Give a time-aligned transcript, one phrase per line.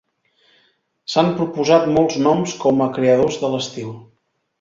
[1.15, 3.93] S'han proposat molts noms com a creadors de l'estil.